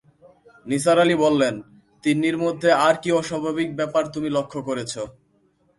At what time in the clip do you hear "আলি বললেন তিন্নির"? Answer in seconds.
1.03-2.37